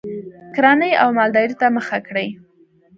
کرنې 0.55 0.91
او 1.01 1.09
مالدارۍ 1.17 1.55
ته 1.59 1.67
مخه 1.75 1.97
کړي 2.07 2.27